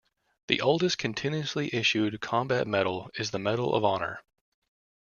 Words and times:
The 0.47 0.61
oldest 0.61 0.97
continuously 0.97 1.69
issued 1.75 2.19
combat 2.21 2.65
medal 2.65 3.11
is 3.19 3.29
the 3.29 3.37
Medal 3.37 3.75
of 3.75 3.83
Honor. 3.85 4.23